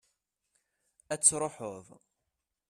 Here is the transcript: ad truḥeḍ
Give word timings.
ad 1.13 1.21
truḥeḍ 1.21 1.87